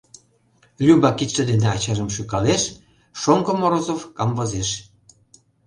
[0.85, 2.63] Люба кидше дене ачажым шӱкалеш,
[3.21, 4.69] шоҥго Морозов камвозеш.